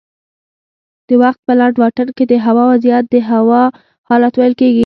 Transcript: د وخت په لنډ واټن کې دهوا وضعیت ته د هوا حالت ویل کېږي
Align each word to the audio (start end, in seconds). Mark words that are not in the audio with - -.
د 1.07 1.09
وخت 1.21 1.39
په 1.47 1.53
لنډ 1.59 1.75
واټن 1.81 2.07
کې 2.17 2.23
دهوا 2.31 2.63
وضعیت 2.71 3.05
ته 3.07 3.09
د 3.13 3.15
هوا 3.29 3.63
حالت 4.09 4.33
ویل 4.35 4.53
کېږي 4.59 4.79